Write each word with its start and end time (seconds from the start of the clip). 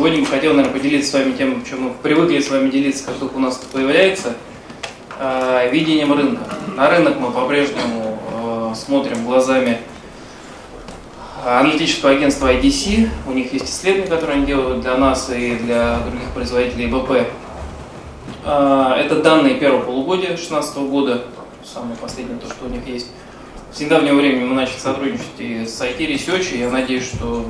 Сегодня 0.00 0.20
бы 0.22 0.26
хотел, 0.28 0.54
наверное, 0.54 0.72
поделиться 0.72 1.10
с 1.10 1.12
вами 1.12 1.32
тем, 1.32 1.62
чем 1.62 1.82
мы 1.82 1.90
привыкли 1.90 2.40
с 2.40 2.48
вами 2.48 2.70
делиться, 2.70 3.04
как 3.04 3.16
только 3.16 3.34
у 3.34 3.38
нас 3.38 3.58
появляется, 3.70 4.34
э, 5.18 5.68
видением 5.70 6.14
рынка. 6.14 6.42
На 6.74 6.88
рынок 6.88 7.20
мы 7.20 7.30
по-прежнему 7.30 8.18
э, 8.32 8.74
смотрим 8.74 9.26
глазами 9.26 9.76
аналитического 11.44 12.12
агентства 12.12 12.50
IDC. 12.50 13.10
У 13.26 13.32
них 13.32 13.52
есть 13.52 13.68
исследования, 13.68 14.08
которые 14.08 14.36
они 14.38 14.46
делают 14.46 14.80
для 14.80 14.96
нас 14.96 15.28
и 15.28 15.56
для 15.56 15.98
других 15.98 16.30
производителей 16.30 16.86
БП. 16.86 17.28
Э, 18.46 18.94
это 18.96 19.16
данные 19.16 19.56
первого 19.56 19.82
полугодия 19.82 20.28
2016 20.28 20.78
года, 20.78 21.24
самое 21.62 21.96
последнее, 21.98 22.38
то, 22.38 22.46
что 22.46 22.64
у 22.64 22.68
них 22.70 22.86
есть. 22.86 23.08
С 23.70 23.80
недавнего 23.80 24.14
времени 24.14 24.46
мы 24.46 24.54
начали 24.54 24.78
сотрудничать 24.78 25.26
и 25.36 25.66
с 25.66 25.78
IT 25.78 25.98
Research, 25.98 26.54
и 26.54 26.60
я 26.60 26.70
надеюсь, 26.70 27.04
что 27.04 27.44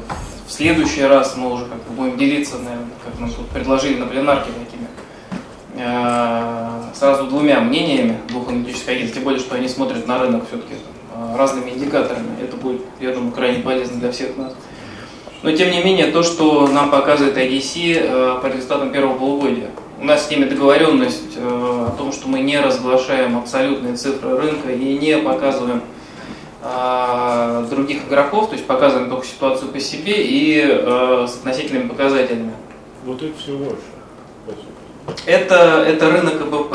в 0.51 0.53
следующий 0.53 1.05
раз 1.05 1.37
мы 1.37 1.53
уже 1.53 1.65
как-то 1.67 1.93
будем 1.93 2.19
делиться, 2.19 2.57
наверное, 2.59 2.89
как 3.05 3.21
нам 3.21 3.31
тут 3.31 3.49
предложили 3.51 3.97
на 3.99 4.07
пленарке 4.07 4.51
такими, 4.51 4.89
э, 5.77 6.83
сразу 6.93 7.29
двумя 7.29 7.61
мнениями 7.61 8.19
двух 8.29 8.49
аналитических 8.49 8.89
агентств, 8.89 9.15
тем 9.15 9.23
более, 9.23 9.39
что 9.39 9.55
они 9.55 9.69
смотрят 9.69 10.09
на 10.09 10.19
рынок 10.19 10.49
все-таки 10.49 10.75
э, 10.75 11.37
разными 11.37 11.71
индикаторами. 11.71 12.27
Это 12.43 12.57
будет, 12.57 12.81
я 12.99 13.13
думаю, 13.13 13.31
крайне 13.31 13.63
полезно 13.63 14.01
для 14.01 14.11
всех 14.11 14.37
нас. 14.37 14.53
Но 15.45 15.53
тем 15.53 15.71
не 15.71 15.85
менее, 15.85 16.11
то, 16.11 16.25
что 16.25 16.67
нам 16.67 16.91
показывает 16.91 17.37
IDC 17.37 18.01
э, 18.01 18.39
по 18.43 18.47
результатам 18.49 18.91
первого 18.91 19.17
полугодия, 19.17 19.71
у 20.01 20.05
нас 20.05 20.27
с 20.27 20.31
ними 20.31 20.47
договоренность 20.47 21.37
о 21.39 21.95
том, 21.97 22.11
что 22.11 22.27
мы 22.27 22.41
не 22.41 22.59
разглашаем 22.59 23.39
абсолютные 23.39 23.95
цифры 23.95 24.37
рынка 24.37 24.73
и 24.73 24.99
не 24.99 25.17
показываем 25.19 25.83
других 26.63 28.07
игроков, 28.07 28.49
то 28.49 28.55
есть 28.55 28.67
показываем 28.67 29.09
только 29.09 29.27
ситуацию 29.27 29.71
по 29.71 29.81
себе 29.81 30.15
и 30.19 30.61
э, 30.61 31.27
с 31.27 31.37
относительными 31.37 31.89
показателями. 31.89 32.53
Вот 33.05 33.23
это 33.23 33.37
всего 33.39 33.71
лишь. 33.71 35.17
Это, 35.25 35.85
это 35.87 36.11
рынок 36.11 36.35
ЭБП. 36.43 36.73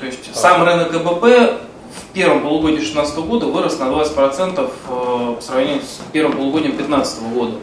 То 0.00 0.06
есть 0.06 0.30
а. 0.34 0.36
сам 0.36 0.64
рынок 0.64 0.94
ЭБП 0.94 1.22
в 1.22 2.12
первом 2.12 2.42
полугодии 2.42 2.76
2016 2.76 3.18
года 3.20 3.46
вырос 3.46 3.78
на 3.78 3.84
20% 3.84 4.60
э, 4.60 5.34
по 5.36 5.40
сравнению 5.40 5.80
с 5.80 6.00
первым 6.12 6.36
полугодием 6.36 6.76
2015 6.76 7.22
года. 7.32 7.54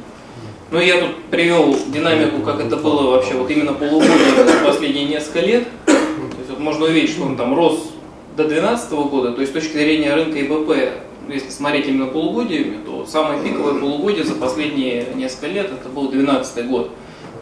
Ну, 0.72 0.80
я 0.80 1.00
тут 1.00 1.24
привел 1.26 1.76
динамику, 1.88 2.42
как 2.42 2.60
это 2.60 2.78
было 2.78 3.12
вообще 3.12 3.36
вот 3.36 3.50
именно 3.52 3.74
полугодие 3.74 4.44
за 4.44 4.66
последние 4.66 5.06
несколько 5.06 5.42
лет. 5.42 5.68
То 5.86 5.94
есть 6.38 6.50
вот 6.50 6.60
можно 6.60 6.86
увидеть, 6.86 7.12
что 7.12 7.24
он 7.24 7.38
там 7.38 7.56
рос 7.56 7.92
до 8.38 8.46
2012 8.46 8.92
года, 8.92 9.32
то 9.34 9.42
есть 9.42 9.52
с 9.52 9.54
точки 9.54 9.74
зрения 9.74 10.14
рынка 10.14 10.40
ИБП 10.42 11.09
если 11.34 11.50
смотреть 11.50 11.88
именно 11.88 12.08
полугодиями, 12.08 12.78
то 12.86 13.06
самое 13.06 13.42
пиковое 13.42 13.80
полугодие 13.80 14.24
за 14.24 14.36
последние 14.36 15.08
несколько 15.16 15.48
лет 15.48 15.72
это 15.72 15.90
был 15.90 16.10
2012 16.10 16.68
год, 16.68 16.92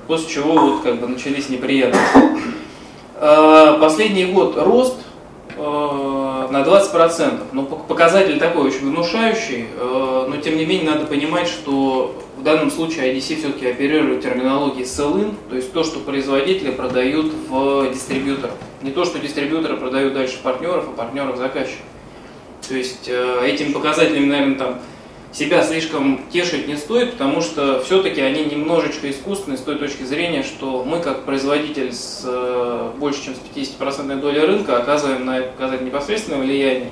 после 0.07 0.29
чего 0.29 0.53
вот 0.53 0.81
как 0.81 0.99
бы 0.99 1.07
начались 1.07 1.49
неприятности. 1.49 2.19
А, 3.19 3.79
последний 3.79 4.25
год 4.25 4.55
рост 4.57 4.97
а, 5.57 6.47
на 6.51 6.61
20%. 6.61 7.39
Ну, 7.51 7.65
показатель 7.65 8.39
такой 8.39 8.67
очень 8.67 8.89
внушающий, 8.89 9.65
а, 9.79 10.27
но 10.27 10.37
тем 10.37 10.57
не 10.57 10.65
менее 10.65 10.91
надо 10.91 11.05
понимать, 11.05 11.47
что 11.47 12.15
в 12.37 12.43
данном 12.43 12.69
случае 12.69 13.13
IDC 13.13 13.39
все-таки 13.39 13.65
оперирует 13.67 14.21
терминологией 14.21 14.85
sell-in, 14.85 15.33
то 15.49 15.55
есть 15.55 15.73
то, 15.73 15.83
что 15.83 15.99
производители 15.99 16.69
продают 16.69 17.33
в 17.49 17.91
дистрибьютор. 17.91 18.51
Не 18.83 18.91
то, 18.91 19.05
что 19.05 19.17
дистрибьюторы 19.17 19.77
продают 19.77 20.13
дальше 20.13 20.37
партнеров, 20.43 20.85
а 20.87 20.95
партнеров 20.95 21.37
заказчиков. 21.37 21.81
То 22.67 22.75
есть 22.75 23.07
э, 23.07 23.45
этими 23.45 23.71
показателями, 23.71 24.25
наверное, 24.25 24.57
там 24.57 24.79
себя 25.31 25.63
слишком 25.63 26.21
тешить 26.31 26.67
не 26.67 26.75
стоит, 26.75 27.13
потому 27.13 27.41
что 27.41 27.81
все-таки 27.83 28.21
они 28.21 28.45
немножечко 28.45 29.09
искусственные 29.09 29.57
с 29.57 29.61
той 29.61 29.75
точки 29.77 30.03
зрения, 30.03 30.43
что 30.43 30.83
мы 30.83 30.99
как 30.99 31.23
производитель 31.23 31.93
с 31.93 32.23
э, 32.25 32.91
больше 32.97 33.25
чем 33.25 33.35
с 33.35 33.39
50% 33.55 34.19
долей 34.19 34.41
рынка 34.41 34.77
оказываем 34.77 35.25
на 35.25 35.39
этот 35.39 35.53
показатель 35.53 35.85
непосредственное 35.85 36.39
влияние, 36.39 36.91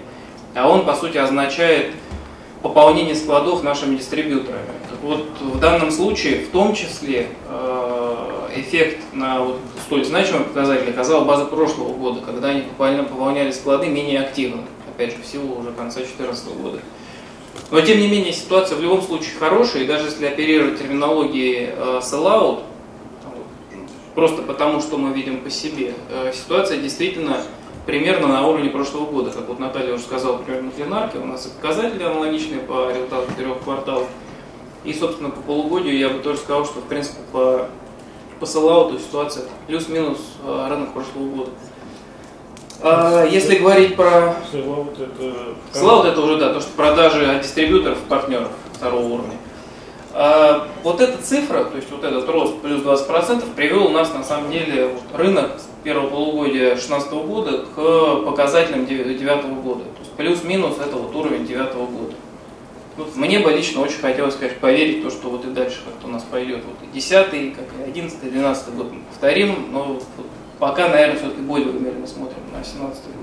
а 0.53 0.69
он 0.69 0.85
по 0.85 0.95
сути 0.95 1.17
означает 1.17 1.91
пополнение 2.61 3.15
складов 3.15 3.63
нашими 3.63 3.97
дистрибьюторами. 3.97 4.69
Так 4.89 4.99
вот, 5.01 5.27
в 5.41 5.59
данном 5.59 5.91
случае 5.91 6.45
в 6.45 6.49
том 6.49 6.73
числе 6.75 7.27
э, 7.49 8.15
эффект 8.55 8.99
на 9.11 9.41
вот 9.41 9.59
столь 9.85 10.05
значимый 10.05 10.43
показатель 10.43 10.89
оказал 10.89 11.25
база 11.25 11.45
прошлого 11.45 11.93
года, 11.93 12.21
когда 12.25 12.49
они 12.49 12.61
буквально 12.61 13.03
пополняли 13.03 13.51
склады 13.51 13.87
менее 13.87 14.21
активно 14.21 14.61
опять 14.95 15.11
же, 15.11 15.21
в 15.21 15.25
силу 15.25 15.59
уже 15.59 15.71
конца 15.71 15.99
2014 15.99 16.47
года. 16.55 16.79
Но, 17.71 17.81
тем 17.81 17.99
не 17.99 18.07
менее, 18.07 18.33
ситуация 18.33 18.77
в 18.77 18.81
любом 18.81 19.01
случае 19.01 19.31
хорошая, 19.39 19.83
и 19.83 19.87
даже 19.87 20.05
если 20.05 20.25
оперировать 20.25 20.79
терминологией 20.79 21.69
э, 21.75 21.99
sell-out, 22.01 22.63
просто 24.13 24.41
потому, 24.43 24.81
что 24.81 24.97
мы 24.97 25.13
видим 25.13 25.41
по 25.41 25.49
себе, 25.49 25.93
э, 26.09 26.31
ситуация 26.33 26.77
действительно 26.77 27.41
примерно 27.85 28.27
на 28.27 28.47
уровне 28.47 28.69
прошлого 28.69 29.05
года. 29.05 29.31
Как 29.31 29.47
вот 29.47 29.59
Наталья 29.59 29.93
уже 29.93 30.03
сказала, 30.03 30.37
примерно 30.37 30.67
на 30.67 30.71
пленарке, 30.71 31.17
у 31.19 31.25
нас 31.25 31.45
и 31.45 31.49
показатели 31.49 32.03
аналогичные 32.03 32.59
по 32.59 32.89
результатам 32.89 33.33
трех 33.35 33.59
кварталов. 33.61 34.07
И, 34.83 34.93
собственно, 34.93 35.29
по 35.29 35.41
полугодию 35.41 35.97
я 35.97 36.09
бы 36.09 36.19
тоже 36.19 36.39
сказал, 36.39 36.65
что, 36.65 36.79
в 36.79 36.83
принципе, 36.83 37.17
по, 37.31 37.67
по 38.39 38.45
селлауту 38.45 38.99
ситуация 38.99 39.45
плюс-минус 39.67 40.19
э, 40.43 40.67
рынок 40.69 40.93
прошлого 40.93 41.27
года. 41.29 41.51
А, 42.81 43.25
если 43.25 43.57
говорить 43.57 43.95
про... 43.95 44.35
Слаут 44.51 44.99
это... 44.99 45.33
Слаут 45.73 46.05
это 46.05 46.21
уже, 46.21 46.37
да, 46.37 46.53
то, 46.53 46.61
что 46.61 46.69
продажи 46.75 47.25
от 47.25 47.41
дистрибьюторов, 47.41 47.97
партнеров 48.09 48.49
второго 48.73 49.03
уровня. 49.03 49.37
А, 50.13 50.67
вот 50.83 51.01
эта 51.01 51.21
цифра, 51.21 51.65
то 51.65 51.75
есть 51.75 51.89
вот 51.91 52.03
этот 52.03 52.27
рост 52.29 52.61
плюс 52.61 52.81
20% 52.81 53.53
привел 53.55 53.89
нас 53.89 54.13
на 54.13 54.23
самом 54.23 54.51
деле 54.51 54.87
вот, 54.87 55.19
рынок 55.19 55.51
первого 55.83 56.09
полугодия 56.09 56.75
2016 56.75 57.11
года 57.11 57.65
к 57.75 58.25
показателям 58.25 58.85
2009 58.85 59.45
года. 59.61 59.83
То 59.83 59.99
есть 59.99 60.11
плюс-минус 60.13 60.75
это 60.79 60.95
вот 60.95 61.15
уровень 61.15 61.45
2009 61.45 61.73
года. 61.75 62.13
Ну, 62.97 63.05
мне 63.15 63.39
бы 63.39 63.51
лично 63.51 63.81
очень 63.81 63.99
хотелось, 63.99 64.35
конечно, 64.35 64.59
поверить 64.61 65.01
в 65.01 65.03
то, 65.03 65.09
что 65.09 65.29
вот 65.29 65.43
и 65.43 65.49
дальше 65.49 65.81
как-то 65.85 66.07
у 66.07 66.11
нас 66.11 66.23
пойдет. 66.23 66.63
Вот 66.63 66.77
и 66.81 66.93
10 66.93 67.53
как 67.53 67.65
и 67.79 67.89
11 67.89 68.21
12 68.21 68.73
год 68.73 68.87
повторим, 69.09 69.67
но 69.73 69.83
вот 69.83 70.03
Пока, 70.59 70.87
наверное, 70.87 71.17
все-таки 71.17 71.41
более 71.41 71.69
умеренно 71.69 72.07
смотрим 72.07 72.39
на 72.53 72.63
17 72.63 73.03
год. 73.03 73.13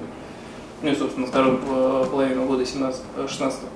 Ну 0.82 0.91
и, 0.91 0.94
собственно, 0.94 1.26
вторую 1.26 1.60
э, 1.66 2.06
половину 2.10 2.44
года 2.44 2.66
17, 2.66 3.03
16 3.28 3.60
э, 3.62 3.66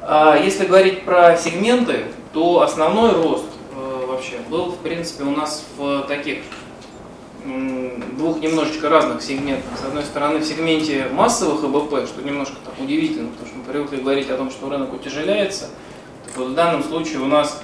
а 0.00 0.36
если 0.36 0.66
говорить 0.66 1.04
про 1.04 1.36
сегменты, 1.36 2.04
то 2.32 2.62
основной 2.62 3.12
рост 3.12 3.46
э, 3.76 4.06
вообще 4.06 4.36
был, 4.48 4.72
в 4.72 4.78
принципе, 4.78 5.24
у 5.24 5.30
нас 5.30 5.64
в 5.76 6.02
таких 6.08 6.38
двух 8.16 8.40
немножечко 8.40 8.88
разных 8.88 9.22
сегментах. 9.22 9.78
С 9.80 9.84
одной 9.84 10.02
стороны, 10.02 10.38
в 10.40 10.44
сегменте 10.44 11.06
массовых 11.12 11.62
ЭБП, 11.62 12.08
что 12.08 12.20
немножко 12.22 12.56
так 12.64 12.74
удивительно, 12.80 13.28
потому 13.28 13.46
что 13.46 13.58
мы 13.58 13.64
привыкли 13.64 13.96
говорить 13.98 14.30
о 14.30 14.36
том, 14.36 14.50
что 14.50 14.68
рынок 14.68 14.92
утяжеляется. 14.92 15.68
Так 16.24 16.36
вот, 16.38 16.48
в 16.48 16.54
данном 16.54 16.82
случае 16.82 17.20
у 17.20 17.26
нас, 17.26 17.62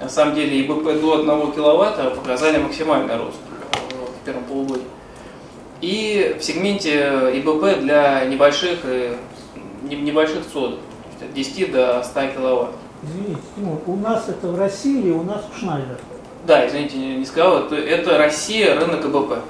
на 0.00 0.10
самом 0.10 0.34
деле, 0.34 0.60
ИБП 0.60 1.00
до 1.00 1.20
1 1.20 1.52
киловатта 1.52 2.10
показали 2.10 2.58
максимальный 2.58 3.16
рост 3.16 3.38
в 4.22 4.24
первом 4.24 4.44
полугодии. 4.44 4.84
И 5.80 6.36
в 6.38 6.42
сегменте 6.42 7.32
ИБП 7.34 7.80
для 7.80 8.24
небольших, 8.24 8.80
э, 8.84 9.16
небольших 9.82 10.46
ЦОДов, 10.52 10.78
от 11.20 11.34
10 11.34 11.72
до 11.72 12.02
100 12.02 12.26
киловатт. 12.28 12.70
Извините, 13.02 13.40
Тимур, 13.56 13.78
у 13.86 13.96
нас 13.96 14.28
это 14.28 14.48
в 14.48 14.58
России 14.58 15.00
или 15.00 15.10
у 15.10 15.24
нас 15.24 15.44
в 15.52 15.58
Шнайдер? 15.58 15.98
Да, 16.46 16.66
извините, 16.66 16.96
не 16.98 17.24
сказал, 17.24 17.64
это, 17.64 17.74
это 17.76 18.16
Россия, 18.16 18.78
рынок 18.78 19.04
ИБП. 19.04 19.40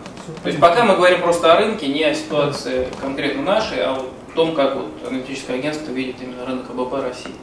То 0.43 0.49
есть 0.49 0.61
пока 0.61 0.85
мы 0.85 0.97
говорим 0.97 1.21
просто 1.21 1.53
о 1.53 1.59
рынке, 1.59 1.89
не 1.89 2.05
о 2.05 2.15
ситуации 2.15 2.89
конкретно 3.01 3.43
нашей, 3.43 3.83
а 3.83 3.95
вот 3.95 4.11
о 4.33 4.37
том, 4.37 4.55
как 4.55 4.77
вот 4.77 4.89
аналитическое 5.07 5.59
агентство 5.59 5.91
видит 5.93 6.17
именно 6.23 6.47
рынок 6.47 6.65
ИБП 6.71 6.95
России. 6.95 7.35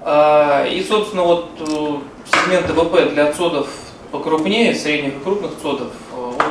А, 0.00 0.66
и, 0.66 0.82
собственно, 0.82 1.22
вот 1.22 1.50
э, 1.60 1.64
сегмент 1.64 2.70
ИБП 2.70 3.12
для 3.12 3.32
ЦОДов 3.32 3.68
покрупнее, 4.10 4.74
средних 4.74 5.16
и 5.16 5.20
крупных 5.20 5.52
ЦОДов, 5.60 5.88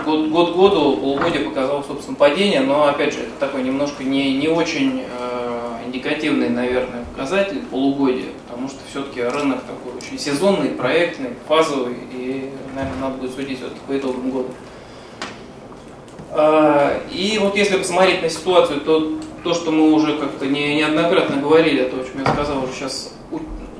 год, 0.03 0.29
год 0.29 0.55
году 0.55 0.97
полугодие 0.97 1.41
показало, 1.41 1.83
собственно, 1.83 2.15
падение, 2.15 2.61
но, 2.61 2.87
опять 2.87 3.13
же, 3.13 3.21
это 3.21 3.31
такой 3.39 3.63
немножко 3.63 4.03
не, 4.03 4.37
не 4.37 4.47
очень 4.47 5.03
э, 5.03 5.69
индикативный, 5.85 6.49
наверное, 6.49 7.03
показатель 7.05 7.59
полугодия, 7.71 8.29
потому 8.47 8.67
что 8.67 8.79
все-таки 8.89 9.21
рынок 9.21 9.61
такой 9.61 9.97
очень 9.97 10.19
сезонный, 10.19 10.69
проектный, 10.69 11.29
фазовый, 11.47 11.95
и, 12.11 12.51
наверное, 12.75 12.99
надо 13.01 13.15
будет 13.17 13.33
судить 13.33 13.57
все-таки 13.57 13.79
по 13.87 13.97
итогам 13.97 14.29
года. 14.29 14.49
Э, 16.31 16.99
и 17.11 17.39
вот 17.41 17.55
если 17.55 17.77
посмотреть 17.77 18.21
на 18.21 18.29
ситуацию, 18.29 18.81
то 18.81 19.17
то, 19.43 19.53
что 19.53 19.71
мы 19.71 19.91
уже 19.91 20.17
как-то 20.17 20.45
не, 20.45 20.75
неоднократно 20.75 21.41
говорили, 21.41 21.83
то, 21.83 21.97
о 21.97 22.03
чем 22.03 22.23
я 22.25 22.31
сказал 22.31 22.63
уже 22.63 22.73
сейчас, 22.73 23.13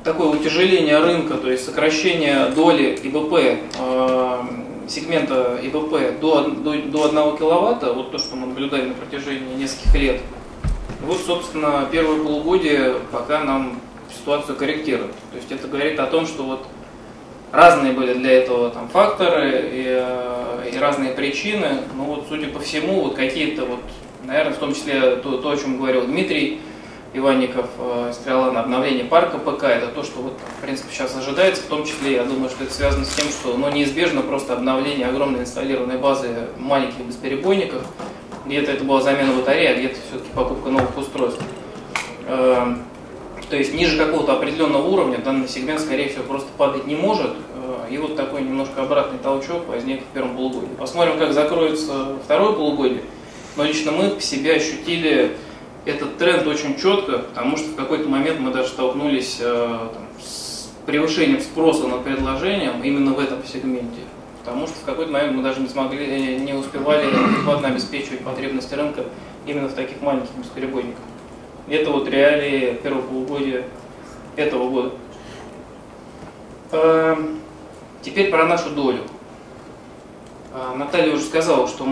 такое 0.04 0.28
утяжеление 0.28 1.00
рынка, 1.00 1.36
то 1.36 1.50
есть 1.50 1.66
сокращение 1.66 2.48
доли 2.48 3.00
ИБП 3.02 3.34
э, 3.34 4.44
сегмента 4.88 5.60
ИБП 5.62 6.20
до, 6.20 6.50
до, 6.50 6.74
до 6.82 7.06
1 7.06 7.38
киловатта, 7.38 7.94
вот 7.94 8.12
то, 8.12 8.18
что 8.18 8.36
мы 8.36 8.48
наблюдали 8.48 8.88
на 8.88 8.94
протяжении 8.94 9.56
нескольких 9.56 9.96
лет, 9.96 10.22
вот, 11.02 11.20
собственно, 11.26 11.88
первое 11.92 12.24
полугодие 12.24 12.96
пока 13.12 13.44
нам 13.44 13.80
ситуацию 14.16 14.56
корректирует. 14.56 15.12
То 15.32 15.38
есть 15.38 15.52
это 15.52 15.68
говорит 15.68 16.00
о 16.00 16.08
том, 16.08 16.26
что 16.26 16.44
вот 16.44 16.66
Разные 17.54 17.94
были 17.94 18.16
для 18.16 18.32
этого 18.32 18.72
там, 18.72 18.90
факторы 18.90 19.70
и, 19.72 19.86
э, 19.86 20.72
и 20.74 20.78
разные 20.80 21.12
причины. 21.12 21.82
Но 21.96 22.06
вот, 22.06 22.26
судя 22.28 22.48
по 22.48 22.60
всему, 22.60 23.02
вот 23.02 23.14
какие-то 23.14 23.66
вот, 23.66 23.80
наверное, 24.24 24.54
в 24.54 24.58
том 24.58 24.74
числе 24.74 25.18
то, 25.18 25.38
то 25.38 25.52
о 25.52 25.56
чем 25.56 25.78
говорил 25.78 26.08
Дмитрий, 26.08 26.62
Иванников 27.14 27.68
э, 27.78 28.12
стояла 28.12 28.52
на 28.52 28.62
обновление 28.62 29.06
парка 29.06 29.38
ПК. 29.38 29.66
Это 29.66 29.88
то, 29.88 30.04
что 30.04 30.22
вот, 30.22 30.34
в 30.58 30.62
принципе, 30.62 30.92
сейчас 30.92 31.16
ожидается. 31.16 31.62
В 31.62 31.68
том 31.68 31.86
числе, 31.86 32.14
я 32.14 32.24
думаю, 32.24 32.50
что 32.50 32.64
это 32.64 32.74
связано 32.74 33.06
с 33.06 33.14
тем, 33.14 33.28
что 33.28 33.56
ну, 33.56 33.70
неизбежно 33.70 34.22
просто 34.22 34.54
обновление 34.54 35.08
огромной 35.08 35.42
инсталлированной 35.42 35.98
базы 35.98 36.48
маленьких 36.58 37.00
бесперебойников. 37.06 37.84
Где-то 38.46 38.72
это 38.72 38.84
была 38.84 39.02
замена 39.02 39.32
батареи, 39.32 39.68
а 39.68 39.76
где-то 39.76 39.96
все-таки 40.10 40.32
покупка 40.34 40.70
новых 40.70 40.98
устройств. 40.98 41.42
Э, 42.26 42.76
то 43.50 43.58
есть 43.58 43.76
ниже 43.76 43.96
какого-то 43.96 44.34
определенного 44.34 44.88
уровня 44.88 45.20
данный 45.20 45.48
сегмент, 45.48 45.82
скорее 45.82 46.10
всего, 46.10 46.24
просто 46.24 46.50
падать 46.58 46.88
не 46.88 46.96
может. 46.96 47.32
Э, 47.56 47.88
и 47.92 47.98
вот 48.00 48.16
такой 48.16 48.42
немножко 48.42 48.82
обратный 48.82 49.20
толчок 49.20 49.68
возник 49.68 50.02
в 50.02 50.14
первом 50.16 50.36
полугодии. 50.36 50.74
Посмотрим, 50.80 51.20
как 51.20 51.34
закроется 51.34 52.18
второе 52.24 52.54
полугодие. 52.54 53.04
Но 53.56 53.66
лично 53.66 53.92
мы 53.92 54.10
по 54.10 54.22
себе 54.22 54.56
ощутили 54.56 55.38
этот 55.86 56.18
тренд 56.18 56.48
очень 56.48 56.78
четко, 56.78 57.20
потому 57.20 57.58
что 57.58 57.70
в 57.70 57.76
какой-то 57.76 58.08
момент 58.08 58.40
мы 58.40 58.52
даже 58.52 58.70
столкнулись 58.70 59.38
э, 59.42 59.90
там, 59.94 60.04
с 60.22 60.72
превышением 60.86 61.42
спроса 61.42 61.88
над 61.88 62.04
предложением 62.04 62.82
именно 62.84 63.14
в 63.14 63.20
этом 63.20 63.44
сегменте. 63.46 64.02
Потому 64.40 64.68
что 64.68 64.76
в 64.76 64.84
какой-то 64.84 65.12
момент 65.12 65.36
мы 65.36 65.44
даже 65.44 65.60
не 65.60 65.68
смогли, 65.68 66.06
э, 66.06 66.38
не 66.38 66.54
успевали 66.54 67.08
адекватно 67.08 67.68
обеспечивать 67.68 68.22
потребности 68.22 68.74
рынка 68.74 69.04
именно 69.46 69.68
в 69.68 69.74
таких 69.74 70.02
маленьких 70.02 70.34
бесперебойниках. 70.36 71.04
Это 71.68 71.92
вот 71.92 72.08
реалии 72.10 72.80
первого 72.82 73.02
полугодия 73.02 73.66
этого 74.36 74.70
года. 74.70 74.92
Эм, 76.72 77.40
теперь 78.02 78.32
про 78.32 78.46
нашу 78.46 78.70
долю. 78.70 79.02
Э, 80.54 80.76
Наталья 80.78 81.14
уже 81.14 81.24
сказала, 81.24 81.68
что 81.68 81.86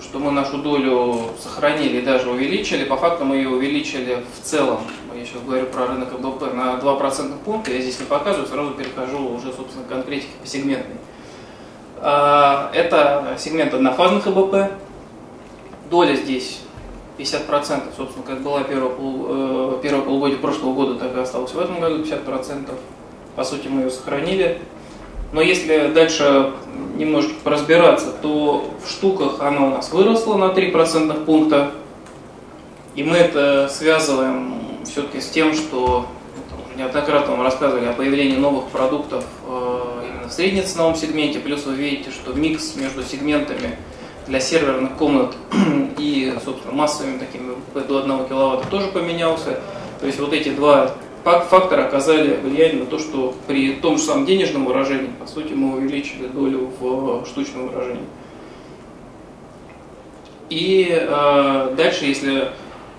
что 0.00 0.18
мы 0.18 0.30
нашу 0.30 0.58
долю 0.58 1.30
сохранили 1.40 1.98
и 1.98 2.02
даже 2.02 2.30
увеличили. 2.30 2.84
По 2.84 2.96
факту 2.96 3.24
мы 3.24 3.36
ее 3.36 3.50
увеличили 3.50 4.24
в 4.38 4.44
целом, 4.44 4.80
я 5.14 5.24
сейчас 5.24 5.42
говорю 5.42 5.66
про 5.66 5.86
рынок 5.86 6.12
АБП, 6.14 6.54
на 6.54 6.78
2% 6.78 7.38
пункта. 7.44 7.72
Я 7.72 7.80
здесь 7.80 8.00
не 8.00 8.06
показываю, 8.06 8.48
сразу 8.48 8.70
перехожу 8.70 9.18
уже, 9.28 9.52
собственно, 9.52 9.84
к 9.84 9.88
конкретике 9.88 10.32
по 10.40 10.46
сегментной. 10.46 10.96
А, 11.98 12.70
это 12.72 13.36
сегмент 13.38 13.74
однофазных 13.74 14.26
АБП. 14.26 14.72
Доля 15.90 16.14
здесь 16.14 16.60
50%, 17.18 17.94
собственно, 17.96 18.24
как 18.24 18.40
была 18.40 18.62
первое, 18.62 18.90
пол, 18.90 19.26
э, 19.28 19.78
первое 19.82 20.36
прошлого 20.36 20.72
года, 20.72 20.94
так 20.94 21.14
и 21.14 21.20
осталось 21.20 21.52
в 21.52 21.58
этом 21.58 21.80
году 21.80 22.02
50%. 22.02 22.70
По 23.36 23.44
сути, 23.44 23.68
мы 23.68 23.82
ее 23.82 23.90
сохранили. 23.90 24.60
Но 25.32 25.40
если 25.40 25.88
дальше 25.88 26.52
немножко 26.96 27.32
разбираться, 27.44 28.12
то 28.20 28.70
в 28.84 28.90
штуках 28.90 29.40
она 29.40 29.66
у 29.66 29.70
нас 29.70 29.92
выросла 29.92 30.36
на 30.36 30.52
3% 30.52 31.24
пункта. 31.24 31.70
И 32.94 33.02
мы 33.02 33.16
это 33.16 33.68
связываем 33.68 34.54
все-таки 34.84 35.20
с 35.20 35.30
тем, 35.30 35.54
что 35.54 36.06
неоднократно 36.76 37.32
вам 37.32 37.42
рассказывали 37.42 37.86
о 37.86 37.92
появлении 37.92 38.36
новых 38.36 38.66
продуктов 38.66 39.24
э, 39.46 40.02
именно 40.08 40.28
в 40.28 40.32
среднеценовом 40.32 40.96
сегменте. 40.96 41.38
Плюс 41.38 41.64
вы 41.64 41.74
видите, 41.74 42.10
что 42.10 42.32
микс 42.32 42.74
между 42.76 43.02
сегментами 43.02 43.76
для 44.26 44.40
серверных 44.40 44.96
комнат 44.96 45.36
и, 45.98 46.34
собственно, 46.44 46.74
массовыми 46.74 47.18
такими 47.18 47.54
до 47.74 47.98
1 47.98 48.26
киловатта 48.26 48.68
тоже 48.68 48.88
поменялся. 48.88 49.60
То 50.00 50.06
есть 50.06 50.18
вот 50.18 50.32
эти 50.32 50.48
два 50.50 50.92
факторы 51.24 51.82
оказали 51.82 52.38
влияние 52.42 52.80
на 52.80 52.86
то, 52.86 52.98
что 52.98 53.34
при 53.46 53.72
том 53.74 53.98
же 53.98 54.04
самом 54.04 54.26
денежном 54.26 54.64
выражении, 54.64 55.10
по 55.18 55.26
сути, 55.26 55.52
мы 55.52 55.76
увеличили 55.76 56.26
долю 56.26 56.70
в 56.80 57.26
штучном 57.26 57.68
выражении. 57.68 58.04
И 60.48 60.88
э, 60.90 61.74
дальше, 61.76 62.06
если 62.06 62.48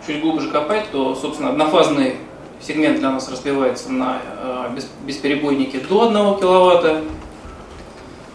чуть 0.07 0.21
глубже 0.21 0.49
копать, 0.49 0.85
то, 0.91 1.15
собственно, 1.15 1.49
однофазный 1.49 2.15
сегмент 2.61 2.99
для 2.99 3.11
нас 3.11 3.29
разбивается 3.29 3.91
на 3.91 4.19
э, 4.41 4.79
бесперебойники 5.05 5.77
до 5.77 6.07
1 6.07 6.39
киловатта. 6.39 7.01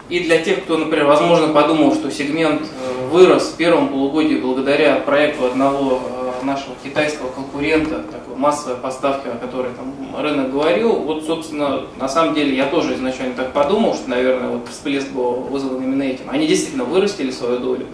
И 0.08 0.20
для 0.20 0.38
тех, 0.38 0.64
кто, 0.64 0.76
например, 0.76 1.06
возможно, 1.06 1.48
подумал, 1.48 1.94
что 1.94 2.10
сегмент 2.10 2.62
э, 2.62 3.08
вырос 3.08 3.48
в 3.48 3.56
первом 3.56 3.88
полугодии 3.88 4.36
благодаря 4.36 4.96
проекту 4.96 5.46
одного 5.46 6.00
нашего 6.46 6.74
китайского 6.82 7.30
конкурента, 7.30 8.02
такой 8.10 8.36
массовой 8.36 8.76
поставки, 8.76 9.28
о 9.28 9.36
которой 9.36 9.72
там 9.74 9.94
рынок 10.18 10.52
говорил, 10.52 10.94
вот, 11.00 11.24
собственно, 11.24 11.82
на 11.98 12.08
самом 12.08 12.34
деле 12.34 12.56
я 12.56 12.66
тоже 12.66 12.94
изначально 12.94 13.34
так 13.34 13.52
подумал, 13.52 13.94
что, 13.94 14.08
наверное, 14.08 14.50
вот 14.50 14.68
всплеск 14.68 15.10
был 15.10 15.32
вызван 15.32 15.82
именно 15.82 16.04
этим. 16.04 16.30
Они 16.30 16.46
действительно 16.46 16.84
вырастили 16.84 17.30
свою 17.30 17.58
долю, 17.58 17.86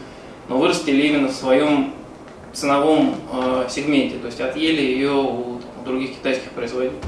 но 0.48 0.58
вырастили 0.58 1.06
именно 1.06 1.28
в 1.28 1.32
своем 1.32 1.94
ценовом 2.52 3.16
э, 3.32 3.66
сегменте, 3.70 4.18
то 4.18 4.26
есть 4.26 4.40
отъели 4.40 4.82
ее 4.82 5.12
у, 5.12 5.56
у 5.56 5.84
других 5.84 6.10
китайских 6.10 6.50
производителей. 6.50 7.00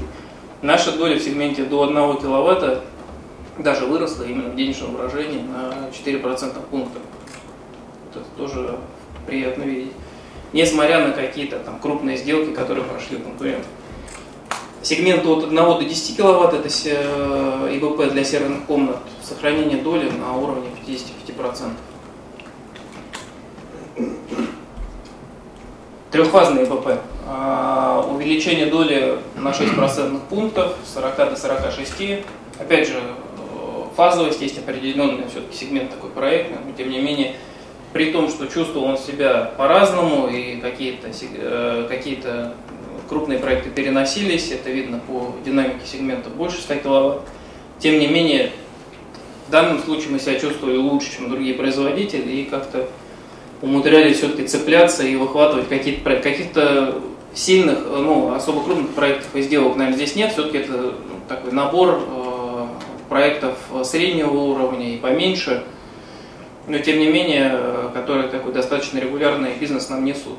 Наша 0.61 0.91
доля 0.91 1.19
в 1.19 1.21
сегменте 1.21 1.63
до 1.63 1.83
1 1.83 2.17
киловатта 2.17 2.81
даже 3.59 3.85
выросла 3.85 4.23
именно 4.23 4.49
в 4.49 4.55
денежном 4.55 4.95
выражении 4.95 5.41
на 5.41 5.89
4% 5.91 6.59
пункта. 6.71 6.99
Это 8.11 8.25
тоже 8.35 8.77
приятно 9.27 9.63
видеть 9.63 9.91
несмотря 10.53 11.05
на 11.07 11.13
какие-то 11.13 11.59
там 11.59 11.79
крупные 11.79 12.17
сделки, 12.17 12.53
которые 12.53 12.85
прошли 12.85 13.17
конкуренты. 13.17 13.67
Сегмент 14.85 15.25
от 15.25 15.45
1 15.45 15.55
до 15.55 15.83
10 15.83 16.15
кВт 16.15 16.53
это 16.53 16.69
э, 16.85 17.77
ИБП 17.77 18.11
для 18.11 18.23
серверных 18.23 18.65
комнат, 18.65 18.99
сохранение 19.23 19.81
доли 19.81 20.11
на 20.11 20.37
уровне 20.37 20.69
55%. 20.85 21.71
Трехфазный 26.11 26.65
ИБП. 26.65 26.99
А, 27.27 28.07
увеличение 28.13 28.67
доли 28.67 29.17
на 29.35 29.53
6 29.53 29.75
процентных 29.75 30.21
пунктов, 30.23 30.75
с 30.85 30.93
40 30.93 31.17
до 31.31 31.35
46. 31.35 32.23
Опять 32.59 32.87
же, 32.87 32.99
э, 32.99 33.83
фазовость 33.95 34.39
есть 34.39 34.59
определенный 34.59 35.27
все-таки 35.27 35.57
сегмент 35.57 35.89
такой 35.89 36.11
проектный, 36.11 36.59
но 36.63 36.71
тем 36.77 36.91
не 36.91 37.01
менее 37.01 37.35
при 37.95 38.11
том, 38.11 38.27
что 38.27 38.47
чувствовал 38.47 38.87
он 38.87 38.97
себя 38.97 39.53
по-разному, 39.55 40.27
и 40.27 40.57
какие-то 40.57 41.07
э, 41.07 41.85
какие 41.87 42.19
крупные 43.07 43.39
проекты 43.39 43.69
переносились, 43.69 44.51
это 44.51 44.69
видно 44.69 44.99
по 45.07 45.33
динамике 45.45 45.85
сегмента 45.85 46.29
больше 46.29 46.57
100 46.57 46.75
киловатт. 46.75 47.21
Тем 47.79 47.97
не 47.97 48.07
менее, 48.07 48.51
в 49.47 49.51
данном 49.51 49.79
случае 49.79 50.09
мы 50.09 50.19
себя 50.19 50.37
чувствовали 50.37 50.75
лучше, 50.75 51.15
чем 51.15 51.29
другие 51.29 51.53
производители, 51.53 52.29
и 52.29 52.43
как-то 52.43 52.89
умудрялись 53.61 54.17
все-таки 54.17 54.45
цепляться 54.45 55.03
и 55.03 55.15
выхватывать 55.15 55.69
какие-то 55.69 56.17
каких-то 56.17 57.01
сильных, 57.33 57.79
ну, 57.89 58.33
особо 58.33 58.61
крупных 58.61 58.89
проектов 58.89 59.33
и 59.35 59.41
сделок, 59.41 59.77
наверное, 59.77 59.95
здесь 59.95 60.17
нет. 60.17 60.33
Все-таки 60.33 60.57
это 60.57 60.73
ну, 60.73 60.93
такой 61.29 61.53
набор 61.53 62.01
э, 62.05 62.65
проектов 63.07 63.57
среднего 63.85 64.33
уровня 64.33 64.95
и 64.95 64.97
поменьше– 64.97 65.63
но 66.67 66.79
тем 66.79 66.99
не 66.99 67.07
менее, 67.07 67.51
э, 67.53 67.89
которые 67.93 68.29
такой 68.29 68.53
достаточно 68.53 68.99
регулярный 68.99 69.55
бизнес 69.55 69.89
нам 69.89 70.03
несут. 70.03 70.37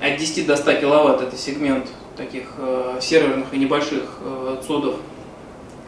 От 0.00 0.16
10 0.16 0.46
до 0.46 0.56
100 0.56 0.74
киловатт 0.74 1.20
это 1.20 1.36
сегмент 1.36 1.86
таких 2.16 2.54
э, 2.58 2.98
серверных 3.00 3.52
и 3.52 3.58
небольших 3.58 4.04
э, 4.22 4.56
цодов. 4.66 4.96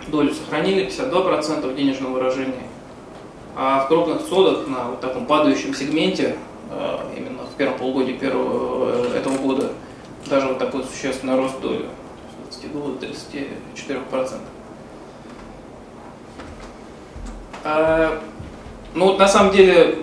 Долю 0.08 0.34
сохранили 0.34 0.88
52% 0.88 1.74
денежного 1.74 2.14
выражения. 2.14 2.64
А 3.56 3.84
в 3.84 3.88
крупных 3.88 4.26
цодах 4.26 4.66
на 4.66 4.90
вот 4.90 5.00
таком 5.00 5.26
падающем 5.26 5.74
сегменте, 5.74 6.36
именно 7.16 7.44
в 7.44 7.54
первом 7.56 7.78
полугодии 7.78 8.14
первого, 8.14 9.14
этого 9.14 9.36
года, 9.36 9.70
даже 10.28 10.48
вот 10.48 10.58
такой 10.58 10.82
существенный 10.84 11.36
рост 11.36 11.60
доли, 11.60 11.86
с 12.50 12.56
22 12.56 12.94
до 12.94 13.06
34%. 13.06 14.40
Ну 18.94 19.06
вот 19.06 19.18
на 19.18 19.26
самом 19.26 19.52
деле 19.52 20.00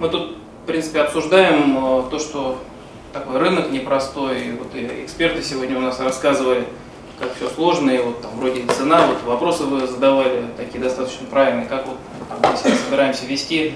мы 0.00 0.08
тут, 0.08 0.36
в 0.64 0.66
принципе, 0.66 1.00
обсуждаем 1.00 1.76
э, 1.76 2.10
то, 2.10 2.18
что 2.18 2.58
такой 3.12 3.38
рынок 3.38 3.70
непростой. 3.70 4.52
Вот 4.58 4.74
и 4.74 5.04
эксперты 5.04 5.42
сегодня 5.42 5.76
у 5.76 5.80
нас 5.82 6.00
рассказывали, 6.00 6.64
как 7.20 7.34
все 7.36 7.48
сложно, 7.50 7.90
и 7.90 7.98
вот 7.98 8.22
там 8.22 8.30
вроде 8.38 8.60
и 8.60 8.66
цена, 8.66 9.06
вот 9.06 9.22
вопросы 9.24 9.64
вы 9.64 9.86
задавали 9.86 10.44
такие 10.56 10.82
достаточно 10.82 11.26
правильные, 11.26 11.66
как 11.66 11.86
вот 11.86 11.96
мы 12.30 12.56
сейчас 12.56 12.80
собираемся 12.80 13.26
вести, 13.26 13.74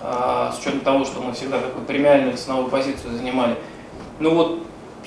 а, 0.00 0.52
с 0.52 0.60
учетом 0.60 0.80
того, 0.80 1.04
что 1.04 1.20
мы 1.20 1.34
всегда 1.34 1.58
такую 1.58 1.84
премиальную 1.84 2.36
ценовую 2.36 2.68
позицию 2.70 3.14
занимали. 3.16 3.56
Ну 4.18 4.34
вот, 4.34 4.60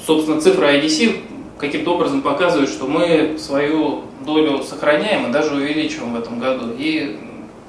собственно, 0.06 0.40
цифра 0.40 0.68
IDC 0.68 1.24
каким-то 1.58 1.96
образом 1.96 2.22
показывает, 2.22 2.70
что 2.70 2.86
мы 2.86 3.38
свою 3.40 4.04
долю 4.22 4.62
сохраняем 4.62 5.28
и 5.28 5.32
даже 5.32 5.56
увеличиваем 5.56 6.14
в 6.14 6.20
этом 6.20 6.40
году. 6.40 6.74
И 6.78 7.20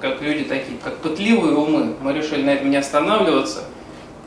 как 0.01 0.21
люди 0.21 0.45
такие, 0.45 0.79
как 0.83 0.99
пытливые 0.99 1.57
умы, 1.57 1.95
мы 2.01 2.13
решили 2.13 2.43
на 2.43 2.51
этом 2.51 2.71
не 2.71 2.77
останавливаться. 2.77 3.65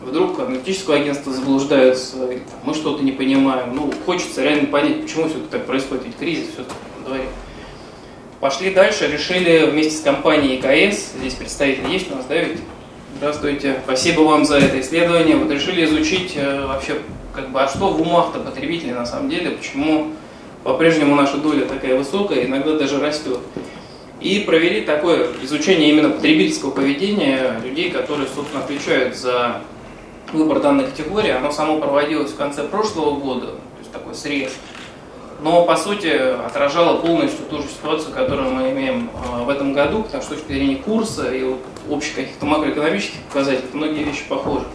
Вдруг 0.01 0.39
аналитическое 0.39 1.01
агентство 1.01 1.31
заблуждаются, 1.33 2.15
мы 2.63 2.73
что-то 2.73 3.03
не 3.03 3.11
понимаем. 3.11 3.75
Ну, 3.75 3.91
хочется 4.05 4.41
реально 4.41 4.67
понять, 4.67 5.01
почему 5.01 5.27
все 5.27 5.37
так 5.51 5.65
происходит, 5.65 6.05
ведь 6.05 6.17
кризис 6.17 6.47
все-таки 6.53 6.79
на 6.99 7.05
дворе. 7.05 7.25
пошли 8.39 8.73
дальше, 8.73 9.11
решили 9.11 9.69
вместе 9.69 9.97
с 9.97 10.01
компанией 10.01 10.57
КС, 10.57 11.11
здесь 11.19 11.33
представитель 11.33 11.89
есть 11.89 12.11
у 12.11 12.15
нас, 12.15 12.25
да, 12.25 12.35
ведь? 12.35 12.59
Здравствуйте, 13.17 13.81
спасибо 13.83 14.21
вам 14.21 14.45
за 14.45 14.59
это 14.59 14.79
исследование. 14.79 15.35
Вот 15.35 15.51
решили 15.51 15.83
изучить 15.83 16.33
э, 16.37 16.65
вообще, 16.65 16.99
как 17.35 17.49
бы, 17.49 17.61
а 17.61 17.67
что 17.67 17.91
в 17.91 18.01
умах-то 18.01 18.39
потребителей 18.39 18.93
на 18.93 19.05
самом 19.05 19.29
деле, 19.29 19.51
почему 19.51 20.13
по-прежнему 20.63 21.15
наша 21.15 21.37
доля 21.37 21.65
такая 21.65 21.97
высокая, 21.97 22.45
иногда 22.45 22.77
даже 22.77 22.99
растет. 23.01 23.39
И 24.19 24.39
провели 24.41 24.81
такое 24.81 25.29
изучение 25.43 25.89
именно 25.89 26.09
потребительского 26.09 26.71
поведения 26.71 27.59
людей, 27.63 27.89
которые, 27.89 28.27
собственно, 28.27 28.63
отвечают 28.63 29.15
за 29.15 29.61
выбор 30.33 30.59
данной 30.59 30.85
категории. 30.85 31.31
Оно 31.31 31.51
само 31.51 31.79
проводилось 31.79 32.31
в 32.31 32.35
конце 32.35 32.63
прошлого 32.63 33.17
года, 33.19 33.47
то 33.47 33.79
есть 33.79 33.91
такой 33.91 34.13
срез. 34.15 34.51
Но, 35.41 35.63
по 35.63 35.77
сути, 35.77 36.07
отражало 36.07 36.97
полностью 36.99 37.45
ту 37.49 37.61
же 37.61 37.69
ситуацию, 37.69 38.13
которую 38.13 38.51
мы 38.51 38.71
имеем 38.71 39.09
э, 39.09 39.43
в 39.43 39.49
этом 39.49 39.71
году, 39.71 40.03
потому 40.03 40.21
что 40.21 40.33
с 40.33 40.37
точки 40.37 40.51
зрения 40.51 40.75
курса 40.75 41.33
и 41.33 41.55
общих 41.89 42.15
каких-то 42.15 42.45
макроэкономических 42.45 43.21
показателей 43.21 43.69
многие 43.71 44.03
вещи 44.03 44.23
похожи. 44.27 44.65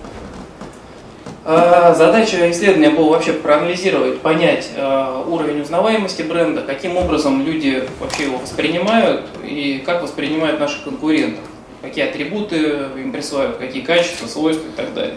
А, 1.47 1.93
задача 1.93 2.51
исследования 2.51 2.89
была 2.89 3.11
вообще 3.11 3.35
проанализировать, 3.35 4.21
понять 4.21 4.71
а, 4.79 5.23
уровень 5.29 5.61
узнаваемости 5.61 6.23
бренда, 6.23 6.63
каким 6.63 6.97
образом 6.97 7.45
люди 7.45 7.87
вообще 8.01 8.25
его 8.25 8.39
воспринимают 8.39 9.27
и 9.43 9.83
как 9.85 10.03
воспринимают 10.03 10.59
наших 10.59 10.85
конкурентов, 10.85 11.45
какие 11.83 12.09
атрибуты 12.09 12.89
им 12.97 13.13
присваивают, 13.13 13.59
какие 13.59 13.83
качества, 13.83 14.27
свойства 14.27 14.67
и 14.67 14.73
так 14.73 14.95
далее. 14.95 15.17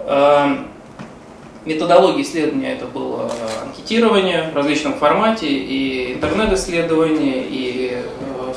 А, 0.00 0.66
методология 1.66 2.22
исследования 2.22 2.72
это 2.72 2.86
было 2.86 3.30
анкетирование 3.62 4.48
в 4.50 4.56
различном 4.56 4.94
формате, 4.94 5.46
и 5.46 6.14
интернет-исследование, 6.14 7.44
и, 7.46 7.98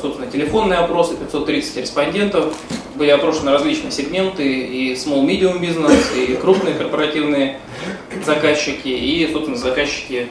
собственно, 0.05 0.29
телефонные 0.29 0.79
опросы, 0.79 1.15
530 1.17 1.77
респондентов, 1.77 2.55
были 2.95 3.09
опрошены 3.09 3.51
различные 3.51 3.91
сегменты, 3.91 4.43
и 4.43 4.93
small 4.93 5.25
medium 5.25 5.59
бизнес, 5.59 6.11
и 6.15 6.35
крупные 6.35 6.75
корпоративные 6.75 7.57
заказчики, 8.23 8.87
и, 8.87 9.27
собственно, 9.31 9.57
заказчики 9.57 10.27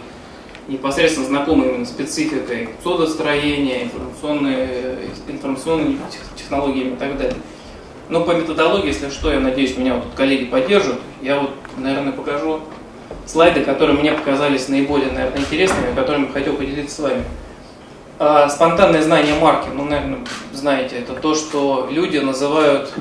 непосредственно 0.69 1.27
знакомые 1.27 1.73
именно 1.73 1.87
спецификой 1.87 2.71
содостроения, 2.83 3.83
информационные, 3.83 4.99
информационными 5.29 5.99
технологиями 6.37 6.95
и 6.95 6.97
так 6.97 7.19
далее. 7.19 7.37
Но 8.09 8.23
по 8.23 8.31
методологии, 8.31 8.89
если 8.89 9.11
что, 9.11 9.33
я 9.33 9.41
надеюсь, 9.41 9.77
меня 9.77 9.95
вот 9.95 10.05
тут 10.05 10.15
коллеги 10.15 10.45
поддержат. 10.45 11.01
Я 11.21 11.41
вот, 11.41 11.51
наверное, 11.77 12.13
покажу 12.13 12.61
слайды, 13.27 13.63
которые 13.63 13.99
мне 13.99 14.13
показались 14.13 14.69
наиболее, 14.69 15.11
наверное, 15.11 15.41
интересными, 15.41 15.95
которыми 15.95 16.29
хотел 16.29 16.55
поделиться 16.55 16.95
с 16.95 16.99
вами. 17.01 17.25
А, 18.19 18.49
спонтанное 18.49 19.03
знание 19.03 19.35
марки, 19.35 19.69
ну, 19.75 19.85
наверное, 19.85 20.21
знаете, 20.53 20.97
это 20.99 21.15
то, 21.15 21.35
что 21.35 21.89
люди 21.91 22.19
называют 22.19 22.93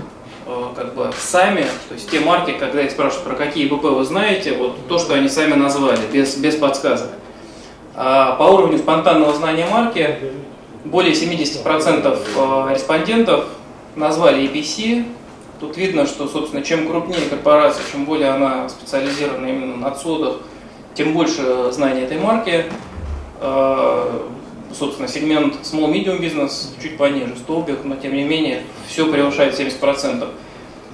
э, 0.48 0.66
как 0.76 0.96
бы 0.96 1.12
сами, 1.16 1.62
то 1.88 1.94
есть 1.94 2.10
те 2.10 2.20
марки, 2.20 2.52
когда 2.52 2.82
их 2.82 2.90
спрашивают, 2.90 3.28
про 3.28 3.36
какие 3.36 3.68
БП 3.68 3.84
вы 3.84 4.04
знаете, 4.06 4.58
вот 4.58 4.88
то, 4.88 4.98
что 4.98 5.14
они 5.14 5.30
сами 5.30 5.54
назвали, 5.54 6.00
без, 6.12 6.36
без 6.38 6.56
подсказок. 6.56 7.10
А 7.96 8.36
по 8.38 8.44
уровню 8.44 8.80
спонтанного 8.80 9.34
знания 9.34 9.68
марки 9.70 10.18
более 10.84 11.14
70% 11.14 12.18
э, 12.36 12.74
респондентов 12.74 13.46
назвали 13.96 14.50
EPC. 14.50 15.06
Тут 15.60 15.78
видно, 15.78 16.08
что, 16.08 16.28
собственно, 16.28 16.64
чем 16.64 16.90
крупнее 16.90 17.22
корпорация, 17.30 17.84
чем 17.92 18.06
более 18.06 18.30
она 18.30 18.68
специализирована 18.68 19.46
именно 19.46 19.78
на 19.78 19.88
отсодах, 19.90 20.38
тем 20.96 21.14
больше 21.14 21.72
знания 21.72 22.02
этой 22.02 22.18
марки. 22.18 22.66
Собственно, 24.78 25.08
сегмент 25.08 25.56
small 25.64 25.92
medium 25.92 26.20
бизнес 26.20 26.74
чуть 26.82 26.98
пониже, 26.98 27.36
столбик, 27.38 27.84
но 27.84 27.96
тем 27.96 28.14
не 28.14 28.24
менее 28.24 28.64
все 28.88 29.12
превышает 29.12 29.60
70%. 29.60 30.28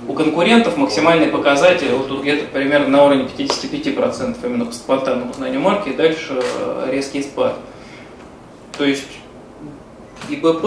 У 0.07 0.13
конкурентов 0.13 0.77
максимальный 0.77 1.27
показатель 1.27 1.91
вот 1.91 2.07
тут 2.07 2.21
где-то 2.21 2.45
примерно 2.47 2.89
на 2.89 3.05
уровне 3.05 3.27
55% 3.37 4.37
именно 4.43 4.65
по 4.65 4.73
спонтанному 4.73 5.33
знанию 5.33 5.61
марки, 5.61 5.89
и 5.89 5.93
дальше 5.93 6.41
э, 6.41 6.89
резкий 6.91 7.21
спад. 7.21 7.55
То 8.77 8.85
есть 8.85 9.07
ИБП, 10.29 10.65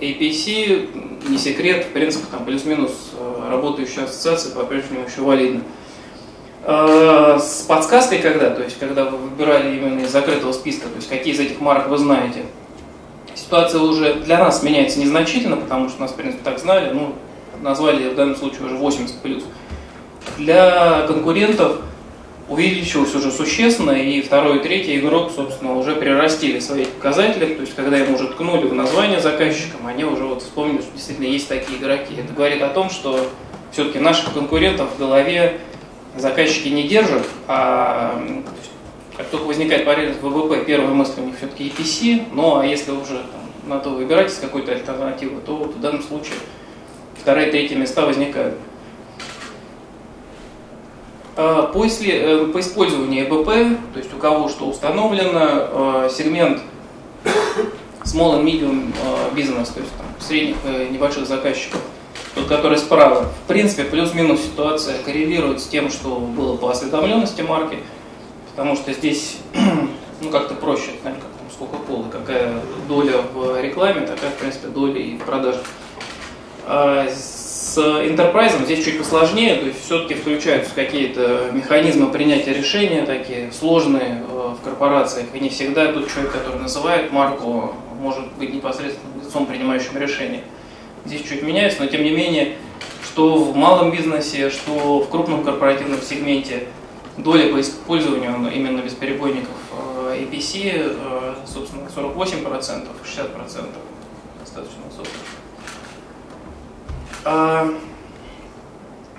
APC, 0.00 1.28
не 1.28 1.38
секрет, 1.38 1.86
в 1.86 1.92
принципе, 1.92 2.26
там 2.30 2.44
плюс-минус 2.44 2.92
э, 3.18 3.50
работающая 3.50 4.04
ассоциация 4.04 4.52
по-прежнему 4.52 5.06
еще 5.06 5.22
валидна. 5.22 5.62
Э, 6.68 7.38
с 7.40 7.62
подсказкой 7.62 8.18
когда, 8.18 8.50
то 8.50 8.60
есть 8.60 8.76
когда 8.80 9.04
вы 9.04 9.18
выбирали 9.18 9.76
именно 9.76 10.00
из 10.00 10.10
закрытого 10.10 10.52
списка, 10.52 10.88
то 10.88 10.96
есть 10.96 11.08
какие 11.08 11.32
из 11.32 11.38
этих 11.38 11.60
марок 11.60 11.86
вы 11.88 11.96
знаете, 11.96 12.42
ситуация 13.36 13.80
уже 13.80 14.14
для 14.14 14.38
нас 14.38 14.64
меняется 14.64 14.98
незначительно, 14.98 15.56
потому 15.56 15.88
что 15.88 16.00
нас, 16.00 16.10
в 16.10 16.16
принципе, 16.16 16.42
так 16.42 16.58
знали, 16.58 16.92
ну, 16.92 17.14
назвали 17.62 18.08
в 18.08 18.16
данном 18.16 18.34
случае 18.34 18.66
уже 18.66 18.74
80 18.74 19.14
плюс. 19.20 19.44
Для 20.38 21.06
конкурентов 21.06 21.82
увеличилось 22.48 23.14
уже 23.14 23.30
существенно, 23.30 23.92
и 23.92 24.20
второй 24.20 24.58
и 24.58 24.60
третий 24.60 24.98
игрок, 24.98 25.30
собственно, 25.36 25.78
уже 25.78 25.94
прирастили 25.94 26.58
свои 26.58 26.86
показатели, 26.86 27.54
то 27.54 27.60
есть 27.60 27.76
когда 27.76 27.96
им 27.96 28.12
уже 28.12 28.26
ткнули 28.26 28.66
в 28.66 28.74
название 28.74 29.20
заказчикам, 29.20 29.86
они 29.86 30.02
уже 30.02 30.24
вот 30.24 30.42
вспомнили, 30.42 30.82
что 30.82 30.90
действительно 30.94 31.26
есть 31.26 31.48
такие 31.48 31.78
игроки. 31.78 32.14
Это 32.18 32.32
говорит 32.32 32.60
о 32.60 32.70
том, 32.70 32.90
что 32.90 33.20
все-таки 33.70 34.00
наших 34.00 34.32
конкурентов 34.32 34.88
в 34.96 34.98
голове 34.98 35.60
заказчики 36.18 36.68
не 36.68 36.84
держат, 36.84 37.26
а 37.46 38.20
как 39.16 39.26
только 39.28 39.46
возникает 39.46 39.84
паритет 39.84 40.16
ВВП, 40.20 40.64
первая 40.64 40.90
мысль 40.90 41.20
у 41.20 41.24
них 41.24 41.36
все-таки 41.36 41.68
EPC, 41.68 42.26
а 42.36 42.64
если 42.64 42.92
уже 42.92 43.16
там, 43.16 43.40
надо 43.66 43.90
выбирать 43.90 44.30
из 44.30 44.38
какой-то 44.38 44.72
альтернативы, 44.72 45.40
то 45.40 45.56
вот 45.56 45.74
в 45.74 45.80
данном 45.80 46.02
случае 46.02 46.34
вторые 47.20 47.48
и 47.48 47.50
третьи 47.50 47.74
места 47.74 48.04
возникают. 48.04 48.54
А, 51.36 51.64
После, 51.66 52.12
э, 52.12 52.46
по 52.46 52.60
использованию 52.60 53.26
ЭБП, 53.26 53.46
то 53.92 53.98
есть 53.98 54.12
у 54.12 54.18
кого 54.18 54.48
что 54.48 54.66
установлено, 54.66 56.04
э, 56.04 56.10
сегмент 56.12 56.60
small 58.04 58.40
and 58.40 58.44
medium 58.44 58.92
э, 59.02 59.34
business, 59.34 59.72
то 59.72 59.80
есть 59.80 59.92
там, 59.96 60.06
средних 60.20 60.56
и 60.64 60.92
небольших 60.92 61.26
заказчиков– 61.26 61.80
тот, 62.36 62.46
который 62.48 62.76
справа. 62.78 63.30
В 63.44 63.48
принципе, 63.48 63.84
плюс-минус 63.84 64.42
ситуация 64.42 64.98
коррелирует 65.02 65.60
с 65.60 65.66
тем, 65.66 65.90
что 65.90 66.16
было 66.16 66.56
по 66.56 66.70
осведомленности 66.70 67.40
марки, 67.40 67.78
потому 68.50 68.76
что 68.76 68.92
здесь 68.92 69.38
ну, 70.20 70.30
как-то 70.30 70.54
проще, 70.54 70.90
наверное, 71.02 71.22
как 71.22 71.30
там 71.30 71.50
сколько 71.50 71.76
кола 71.78 72.04
какая 72.12 72.60
доля 72.86 73.22
в 73.34 73.60
рекламе, 73.60 74.02
такая, 74.02 74.30
в 74.30 74.34
принципе, 74.34 74.68
доля 74.68 75.00
и 75.00 75.16
в 75.16 75.24
продажах. 75.24 75.62
А 76.66 77.08
с 77.08 77.78
Enterprise 77.78 78.62
здесь 78.64 78.84
чуть 78.84 78.98
посложнее, 78.98 79.56
то 79.56 79.66
есть 79.66 79.82
все-таки 79.82 80.14
включаются 80.14 80.74
какие-то 80.74 81.50
механизмы 81.52 82.10
принятия 82.10 82.52
решения, 82.52 83.06
такие 83.06 83.50
сложные 83.50 84.22
э, 84.28 84.54
в 84.60 84.62
корпорациях, 84.62 85.28
и 85.32 85.40
не 85.40 85.48
всегда 85.48 85.90
тот 85.90 86.10
человек, 86.12 86.32
который 86.32 86.60
называет 86.60 87.12
марку, 87.12 87.74
может 87.98 88.30
быть 88.32 88.52
непосредственно 88.52 89.22
лицом, 89.24 89.46
принимающим 89.46 89.96
решение 89.96 90.42
здесь 91.06 91.22
чуть 91.22 91.42
меняется, 91.42 91.82
но 91.82 91.86
тем 91.86 92.02
не 92.04 92.10
менее, 92.10 92.56
что 93.02 93.36
в 93.36 93.56
малом 93.56 93.90
бизнесе, 93.90 94.50
что 94.50 95.00
в 95.00 95.08
крупном 95.08 95.44
корпоративном 95.44 96.00
сегменте 96.02 96.64
доля 97.16 97.52
по 97.52 97.60
использованию 97.60 98.52
именно 98.52 98.80
бесперебойников 98.80 99.54
APC, 100.10 100.72
э, 100.74 100.96
э, 100.98 101.34
собственно, 101.46 101.88
48%, 101.88 102.88
60% 103.04 103.66
достаточно 104.40 104.82
высокая. 104.88 105.12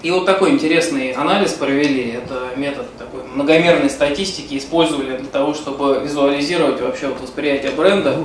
И 0.03 0.12
вот 0.12 0.27
такой 0.27 0.51
интересный 0.51 1.12
анализ 1.12 1.53
провели, 1.53 2.12
это 2.12 2.51
метод 2.56 2.86
такой 2.98 3.24
многомерной 3.24 3.89
статистики, 3.89 4.58
использовали 4.58 5.17
для 5.17 5.27
того, 5.27 5.56
чтобы 5.56 6.01
визуализировать 6.03 6.79
вообще 6.82 7.08
вот 7.08 7.20
восприятие 7.20 7.72
бренда 7.72 8.20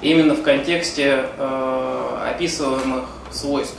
именно 0.00 0.34
в 0.34 0.42
контексте 0.42 1.26
э, 1.36 1.99
описываемых 2.40 3.04
свойств. 3.30 3.76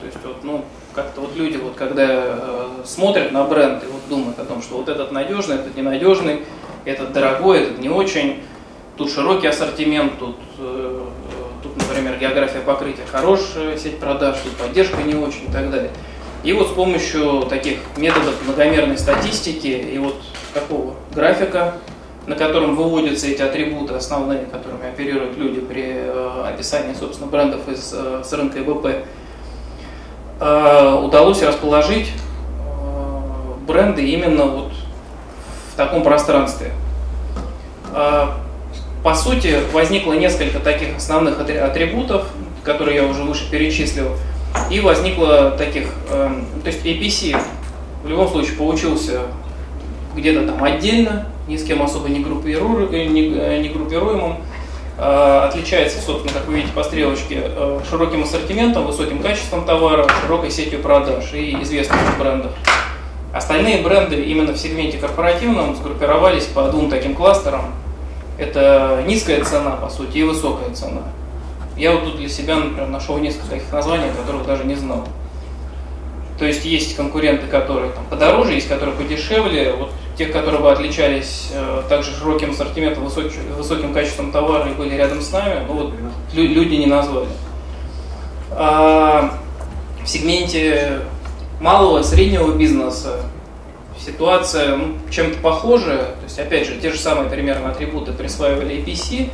То 0.00 0.06
есть 0.06 0.18
вот, 0.22 0.44
ну, 0.44 0.64
как-то 0.94 1.22
вот 1.22 1.34
люди, 1.34 1.56
вот, 1.56 1.74
когда 1.74 2.06
э, 2.06 2.68
смотрят 2.84 3.32
на 3.32 3.44
бренд 3.44 3.82
и 3.82 3.86
вот 3.86 4.02
думают 4.10 4.38
о 4.38 4.44
том, 4.44 4.60
что 4.60 4.76
вот 4.76 4.88
этот 4.90 5.12
надежный, 5.12 5.56
этот 5.56 5.74
ненадежный, 5.76 6.42
этот 6.84 7.12
дорогой, 7.12 7.62
этот 7.62 7.78
не 7.78 7.88
очень, 7.88 8.42
тут 8.98 9.10
широкий 9.10 9.46
ассортимент, 9.46 10.18
тут, 10.18 10.36
э, 10.58 11.00
тут 11.62 11.76
например, 11.78 12.18
география 12.18 12.60
покрытия 12.60 13.04
хорошая, 13.10 13.78
сеть 13.78 13.98
продаж, 13.98 14.36
тут 14.44 14.52
поддержка 14.56 15.02
не 15.02 15.14
очень 15.14 15.48
и 15.48 15.52
так 15.52 15.70
далее. 15.70 15.90
И 16.44 16.52
вот 16.52 16.68
с 16.68 16.72
помощью 16.72 17.46
таких 17.48 17.78
методов 17.96 18.34
многомерной 18.44 18.98
статистики 18.98 19.68
и 19.68 19.96
вот 19.96 20.16
такого 20.52 20.96
графика 21.14 21.76
на 22.26 22.36
котором 22.36 22.76
выводятся 22.76 23.26
эти 23.26 23.42
атрибуты 23.42 23.94
основные, 23.94 24.46
которыми 24.46 24.88
оперируют 24.88 25.36
люди 25.36 25.60
при 25.60 25.84
э, 25.86 26.44
описании, 26.46 26.94
собственно, 26.94 27.28
брендов 27.30 27.68
из, 27.68 27.92
э, 27.92 28.22
с 28.24 28.32
рынка 28.32 28.60
ИБП, 28.60 28.86
э, 30.40 31.00
удалось 31.02 31.42
расположить 31.42 32.12
бренды 33.66 34.04
именно 34.04 34.46
вот 34.46 34.72
в 35.72 35.76
таком 35.76 36.02
пространстве. 36.02 36.72
по 39.04 39.14
сути, 39.14 39.58
возникло 39.72 40.12
несколько 40.12 40.58
таких 40.58 40.96
основных 40.96 41.40
атрибутов, 41.40 42.26
которые 42.64 42.96
я 42.96 43.04
уже 43.04 43.22
выше 43.22 43.50
перечислил, 43.50 44.08
и 44.70 44.80
возникло 44.80 45.52
таких, 45.52 45.88
то 46.08 46.66
есть 46.66 46.84
APC 46.84 47.36
в 48.02 48.08
любом 48.08 48.28
случае 48.28 48.56
получился 48.56 49.20
где-то 50.14 50.46
там 50.46 50.62
отдельно, 50.62 51.26
ни 51.48 51.56
с 51.56 51.64
кем 51.64 51.82
особо 51.82 52.08
не, 52.08 52.20
группиру, 52.20 52.88
э, 52.90 53.04
не, 53.04 53.34
э, 53.34 53.58
не 53.60 53.68
группируемым, 53.68 54.36
э, 54.98 55.48
отличается, 55.48 56.00
собственно, 56.00 56.32
как 56.32 56.46
вы 56.46 56.54
видите 56.54 56.72
по 56.72 56.82
стрелочке, 56.84 57.50
широким 57.88 58.22
ассортиментом, 58.22 58.86
высоким 58.86 59.20
качеством 59.20 59.64
товара, 59.64 60.06
широкой 60.22 60.50
сетью 60.50 60.80
продаж 60.80 61.32
и 61.32 61.60
известных 61.62 62.00
брендов. 62.18 62.52
Остальные 63.32 63.82
бренды 63.82 64.22
именно 64.22 64.52
в 64.52 64.58
сегменте 64.58 64.98
корпоративном 64.98 65.74
сгруппировались 65.74 66.44
по 66.44 66.64
двум 66.64 66.90
таким 66.90 67.14
кластерам. 67.14 67.72
Это 68.38 69.02
низкая 69.06 69.42
цена, 69.44 69.72
по 69.72 69.88
сути, 69.88 70.18
и 70.18 70.22
высокая 70.22 70.70
цена. 70.74 71.02
Я 71.76 71.92
вот 71.92 72.04
тут 72.04 72.16
для 72.16 72.28
себя, 72.28 72.56
например, 72.56 72.88
нашел 72.88 73.16
несколько 73.16 73.48
таких 73.48 73.72
названий, 73.72 74.10
которых 74.14 74.46
даже 74.46 74.64
не 74.64 74.74
знал. 74.74 75.08
То 76.38 76.44
есть 76.44 76.64
есть 76.64 76.96
конкуренты, 76.96 77.46
которые 77.46 77.92
там 77.92 78.04
подороже, 78.10 78.54
есть 78.54 78.68
которые 78.68 78.94
подешевле. 78.96 79.72
Вот 79.72 79.92
тех, 80.16 80.32
которые 80.32 80.60
бы 80.60 80.70
отличались 80.70 81.50
э, 81.54 81.82
также 81.88 82.12
широким 82.12 82.50
ассортиментом, 82.50 83.04
высоким, 83.04 83.54
высоким 83.56 83.94
качеством 83.94 84.30
товара 84.32 84.70
и 84.70 84.74
были 84.74 84.94
рядом 84.94 85.20
с 85.20 85.32
нами, 85.32 85.64
ну 85.66 85.74
вот 85.74 85.94
люди 86.32 86.74
не 86.74 86.86
назвали. 86.86 87.28
А 88.50 89.38
в 90.04 90.08
сегменте 90.08 91.00
малого, 91.60 92.02
среднего 92.02 92.52
бизнеса 92.52 93.20
ситуация 94.04 94.76
ну, 94.76 94.96
чем-то 95.10 95.38
похожая. 95.38 95.98
То 95.98 96.24
есть, 96.24 96.38
опять 96.38 96.66
же, 96.66 96.76
те 96.80 96.90
же 96.90 96.98
самые 96.98 97.30
примерно 97.30 97.70
атрибуты 97.70 98.12
присваивали 98.12 98.76
APC. 98.76 99.30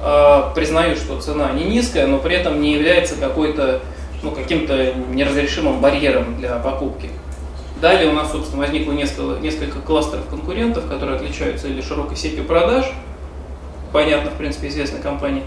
А, 0.00 0.52
признаю, 0.54 0.96
что 0.96 1.20
цена 1.20 1.52
не 1.52 1.64
низкая, 1.64 2.06
но 2.06 2.18
при 2.18 2.36
этом 2.36 2.60
не 2.60 2.74
является 2.74 3.16
какой-то 3.16 3.80
ну, 4.22 4.32
каким-то 4.32 4.94
неразрешимым 5.12 5.80
барьером 5.80 6.36
для 6.38 6.56
покупки. 6.56 7.10
Далее 7.80 8.10
у 8.10 8.12
нас, 8.12 8.32
собственно, 8.32 8.62
возникло 8.62 8.90
несколько, 8.90 9.40
несколько 9.40 9.78
кластеров 9.78 10.26
конкурентов, 10.28 10.88
которые 10.88 11.16
отличаются 11.16 11.68
или 11.68 11.80
широкой 11.80 12.16
сетью 12.16 12.44
продаж, 12.44 12.86
понятно, 13.92 14.32
в 14.32 14.34
принципе, 14.34 14.66
известной 14.68 15.00
компании, 15.00 15.44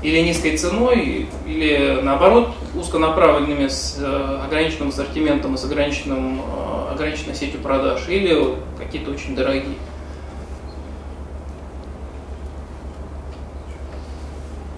или 0.00 0.20
низкой 0.20 0.56
ценой, 0.56 1.28
или 1.46 2.00
наоборот 2.00 2.50
узконаправленными 2.74 3.66
с 3.66 3.96
э, 3.98 4.40
ограниченным 4.44 4.90
ассортиментом 4.90 5.54
и 5.54 5.56
с 5.56 5.64
ограниченным, 5.64 6.42
э, 6.42 6.92
ограниченной 6.92 7.34
сетью 7.34 7.60
продаж, 7.60 8.08
или 8.08 8.54
какие-то 8.78 9.10
очень 9.10 9.34
дорогие. 9.34 9.74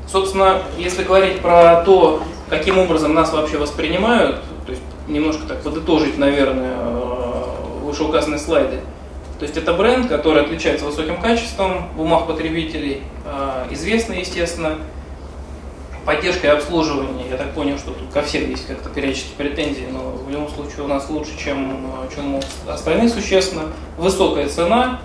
Собственно, 0.09 0.63
если 0.79 1.05
говорить 1.05 1.41
про 1.41 1.83
то, 1.85 2.23
каким 2.49 2.79
образом 2.79 3.13
нас 3.13 3.33
вообще 3.33 3.59
воспринимают, 3.59 4.37
немножко 5.09 5.47
так 5.47 5.63
подытожить, 5.63 6.19
наверное, 6.19 6.75
э, 6.77 7.45
вышеуказанные 7.83 8.39
слайды. 8.39 8.81
То 9.39 9.45
есть 9.45 9.57
это 9.57 9.73
бренд, 9.75 10.09
который 10.09 10.43
отличается 10.43 10.87
высоким 10.87 11.21
качеством 11.21 11.89
в 11.95 12.01
умах 12.01 12.27
потребителей, 12.27 13.03
э, 13.25 13.67
известный, 13.71 14.21
естественно, 14.21 14.77
поддержка 16.05 16.47
и 16.47 16.51
обслуживание. 16.51 17.27
Я 17.29 17.37
так 17.37 17.53
понял, 17.53 17.79
что 17.79 17.91
тут 17.91 18.13
ко 18.13 18.23
всем 18.23 18.49
есть 18.49 18.67
как-то 18.67 18.89
периодически 18.89 19.35
претензии, 19.37 19.87
но 19.91 20.11
в 20.11 20.31
любом 20.31 20.49
случае 20.49 20.85
у 20.85 20.87
нас 20.87 21.11
лучше, 21.11 21.37
чем, 21.37 21.87
э, 21.87 22.15
чем 22.15 22.37
у 22.37 22.41
остальных 22.69 23.13
существенно. 23.13 23.65
Высокая 23.99 24.49
цена, 24.49 25.01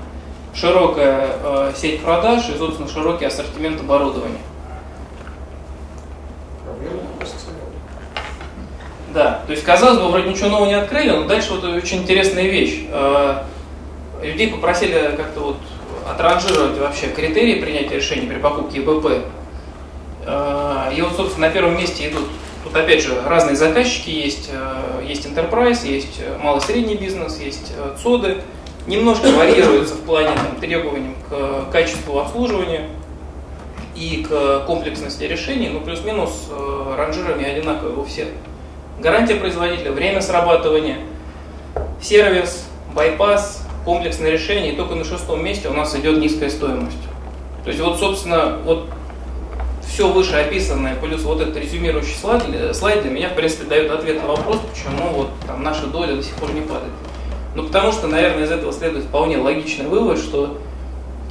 широкая 0.54 1.74
сеть 1.76 2.02
продаж 2.02 2.50
и, 2.50 2.58
собственно, 2.58 2.90
широкий 2.90 3.26
ассортимент 3.26 3.80
оборудования. 3.80 4.38
Да, 9.14 9.42
то 9.46 9.52
есть, 9.52 9.64
казалось 9.66 10.00
бы, 10.00 10.10
вроде 10.10 10.30
ничего 10.30 10.50
нового 10.50 10.68
не 10.68 10.74
открыли, 10.76 11.10
но 11.10 11.26
дальше 11.26 11.54
вот 11.54 11.64
очень 11.66 11.98
интересная 11.98 12.48
вещь. 12.48 12.86
Э, 12.90 13.44
людей 14.22 14.50
попросили 14.50 15.14
как-то 15.18 15.42
вот 15.42 15.58
отранжировать 16.08 16.78
вообще 16.78 17.08
критерии 17.08 17.62
принятия 17.62 17.98
решений 17.98 18.28
при 18.28 18.38
покупке 18.38 18.80
ИБП. 18.80 19.26
Э, 20.26 20.92
и 20.96 21.02
вот, 21.02 21.14
собственно, 21.18 21.48
на 21.48 21.54
первом 21.54 21.78
месте 21.78 22.10
идут, 22.10 22.24
тут 22.64 22.74
опять 22.74 23.04
же, 23.04 23.22
разные 23.26 23.58
заказчики 23.58 24.10
есть. 24.10 24.50
Э, 24.54 25.04
есть 25.06 25.26
Enterprise, 25.26 25.86
есть 25.86 26.22
малый-средний 26.42 26.96
бизнес, 26.96 27.38
есть 27.40 27.74
ЦОДы. 28.02 28.38
Немножко 28.88 29.28
варьируется 29.38 29.96
в 29.96 30.02
плане 30.02 30.30
там, 30.36 30.56
требований 30.62 31.16
к 31.30 31.70
качеству 31.70 32.20
обслуживания 32.20 32.88
и 33.94 34.26
к 34.28 34.66
комплексности 34.68 35.26
решений, 35.26 35.68
но 35.68 35.82
плюс-минус 35.82 36.50
ранжирование 36.98 37.52
одинаковое 37.52 37.98
у 37.98 38.06
всех. 38.06 38.30
Гарантия 39.02 39.36
производителя, 39.36 39.92
время 39.94 40.22
срабатывания, 40.22 41.00
сервис, 42.00 42.68
байпас, 42.94 43.68
комплексное 43.84 44.30
решение, 44.30 44.74
и 44.74 44.76
только 44.76 44.94
на 44.94 45.04
шестом 45.04 45.44
месте 45.44 45.70
у 45.70 45.74
нас 45.74 45.96
идет 45.96 46.20
низкая 46.20 46.52
стоимость. 46.52 47.02
То 47.64 47.72
есть 47.72 47.82
вот, 47.82 47.98
собственно, 48.00 48.60
вот 48.64 48.90
все 49.88 50.08
вышеописанное, 50.08 50.96
плюс 50.96 51.24
вот 51.24 51.42
этот 51.42 51.58
резюмирующий 51.58 52.14
слайд, 52.14 52.44
слайд 52.76 53.02
для 53.02 53.10
меня, 53.10 53.30
в 53.30 53.34
принципе, 53.34 53.64
дает 53.64 53.90
ответ 53.90 54.22
на 54.22 54.28
вопрос, 54.28 54.60
почему 54.72 55.10
вот 55.10 55.30
там 55.48 55.64
наша 55.64 55.88
доля 55.88 56.16
до 56.16 56.22
сих 56.22 56.36
пор 56.36 56.54
не 56.54 56.62
падает. 56.62 56.94
Ну, 57.56 57.64
потому 57.64 57.92
что, 57.92 58.06
наверное, 58.06 58.44
из 58.44 58.52
этого 58.52 58.72
следует 58.72 59.06
вполне 59.06 59.38
логичный 59.38 59.88
вывод, 59.88 60.20
что 60.20 60.60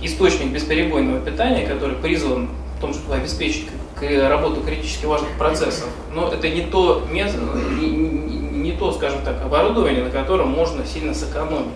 источник 0.02 0.48
бесперебойного 0.48 1.20
питания, 1.20 1.66
который 1.68 1.94
призван 1.94 2.48
в 2.76 2.80
том, 2.80 2.94
чтобы 2.94 3.14
обеспечить 3.14 3.68
работу 4.06 4.62
критически 4.62 5.06
важных 5.06 5.30
процессов, 5.38 5.88
но 6.12 6.32
это 6.32 6.48
не 6.48 6.62
то 6.62 7.06
место, 7.10 7.38
не, 7.80 7.88
не 7.88 8.72
то, 8.72 8.92
скажем 8.92 9.22
так, 9.22 9.42
оборудование, 9.44 10.04
на 10.04 10.10
котором 10.10 10.48
можно 10.48 10.84
сильно 10.86 11.14
сэкономить. 11.14 11.74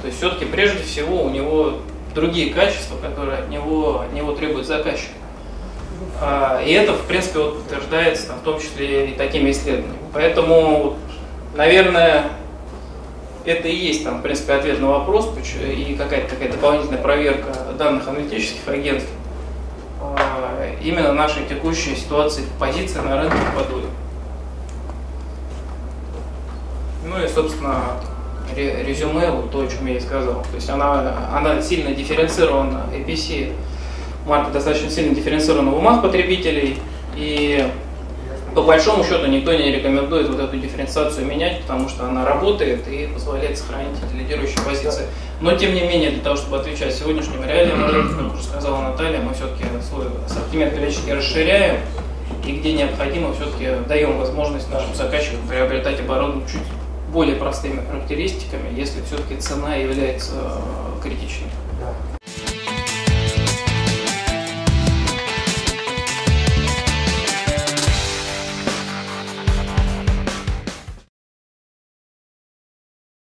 То 0.00 0.06
есть 0.06 0.18
все-таки 0.18 0.44
прежде 0.44 0.82
всего 0.82 1.22
у 1.22 1.30
него 1.30 1.74
другие 2.14 2.52
качества, 2.52 2.96
которые 2.96 3.38
от 3.38 3.48
него, 3.48 4.00
от 4.00 4.12
него 4.12 4.32
требует 4.32 4.66
заказчик. 4.66 5.10
А, 6.20 6.60
и 6.64 6.72
это, 6.72 6.92
в 6.94 7.02
принципе, 7.06 7.40
вот 7.40 7.58
подтверждается 7.58 8.28
там, 8.28 8.38
в 8.38 8.42
том 8.42 8.60
числе 8.60 9.10
и 9.10 9.14
такими 9.14 9.50
исследованиями. 9.50 9.98
Поэтому, 10.12 10.96
наверное, 11.54 12.26
это 13.44 13.68
и 13.68 13.74
есть, 13.74 14.04
там, 14.04 14.18
в 14.18 14.22
принципе, 14.22 14.54
ответ 14.54 14.80
на 14.80 14.88
вопрос, 14.88 15.30
и 15.60 15.94
какая-то 15.96 16.28
какая 16.34 16.50
дополнительная 16.50 17.00
проверка 17.00 17.52
данных 17.78 18.06
аналитических 18.08 18.66
агентств 18.68 19.10
именно 20.82 21.12
нашей 21.12 21.46
текущей 21.46 21.94
ситуации 21.94 22.44
позиции 22.58 22.98
на 22.98 23.20
рынке 23.20 23.36
подули. 23.56 23.86
Ну 27.04 27.22
и, 27.22 27.28
собственно, 27.28 27.96
резюме, 28.54 29.30
вот 29.30 29.50
то, 29.50 29.60
о 29.60 29.66
чем 29.66 29.86
я 29.86 29.96
и 29.96 30.00
сказал. 30.00 30.42
То 30.50 30.56
есть 30.56 30.68
она, 30.68 31.30
она 31.34 31.60
сильно 31.62 31.94
дифференцирована, 31.94 32.84
APC 32.92 33.52
марка 34.26 34.50
достаточно 34.50 34.90
сильно 34.90 35.14
дифференцирована 35.14 35.70
в 35.70 35.78
умах 35.78 36.02
потребителей, 36.02 36.78
и 37.16 37.66
по 38.54 38.62
большому 38.62 39.04
счету 39.04 39.26
никто 39.26 39.52
не 39.52 39.70
рекомендует 39.70 40.28
вот 40.28 40.40
эту 40.40 40.56
дифференциацию 40.56 41.26
менять, 41.26 41.62
потому 41.62 41.88
что 41.88 42.06
она 42.06 42.24
работает 42.24 42.86
и 42.88 43.06
позволяет 43.06 43.58
сохранить 43.58 43.96
лидирующие 44.12 44.60
позиции. 44.64 45.06
Но 45.40 45.54
тем 45.56 45.74
не 45.74 45.82
менее, 45.82 46.10
для 46.10 46.22
того, 46.22 46.36
чтобы 46.36 46.58
отвечать 46.58 46.94
сегодняшним 46.94 47.44
реалиям, 47.44 48.16
как 48.16 48.34
уже 48.34 48.42
сказала 48.42 48.82
Наталья, 48.82 49.20
мы 49.20 49.34
все-таки 49.34 49.64
свой 49.88 50.06
ассортимент 50.26 50.74
периодически 50.74 51.10
расширяем, 51.10 51.76
и 52.46 52.52
где 52.52 52.72
необходимо, 52.72 53.34
все-таки 53.34 53.68
даем 53.86 54.18
возможность 54.18 54.72
нашим 54.72 54.94
заказчикам 54.94 55.40
приобретать 55.48 56.00
оборудование 56.00 56.46
чуть 56.48 56.62
более 57.12 57.36
простыми 57.36 57.84
характеристиками, 57.86 58.74
если 58.74 59.02
все-таки 59.02 59.36
цена 59.36 59.76
является 59.76 60.34
э, 60.34 61.02
критичной. 61.02 61.48